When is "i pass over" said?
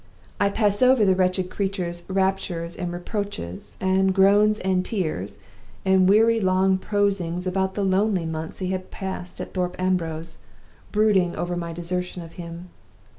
0.39-1.05